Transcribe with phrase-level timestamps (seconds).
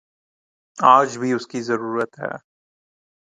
[0.77, 2.33] آج بھی اس کی ضرورت ہے۔